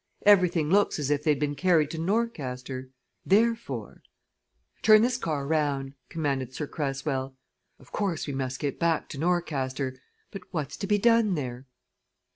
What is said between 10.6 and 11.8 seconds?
to be done there?"